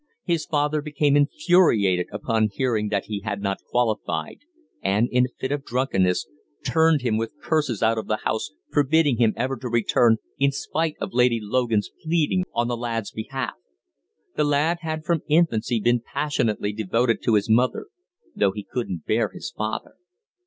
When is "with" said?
7.17-7.37